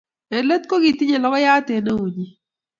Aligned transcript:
Eng 0.35 0.45
leet 0.47 0.63
kokitonyei 0.69 1.21
logoyat 1.23 1.67
eng 1.75 1.89
eunnyi 1.91 2.25